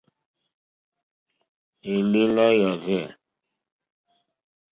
Élèlà 1.93 2.45
yârzɛ̂. 2.59 3.03